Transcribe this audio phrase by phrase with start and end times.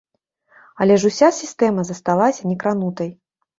[0.85, 3.09] Але ж уся сістэма засталася некранутай.